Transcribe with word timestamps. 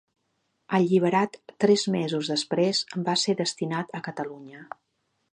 Alliberat 0.75 1.35
tres 1.65 1.83
mesos 1.95 2.31
després, 2.33 2.81
va 3.09 3.15
ser 3.25 3.35
destinat 3.43 3.93
a 3.99 4.01
Catalunya. 4.09 4.63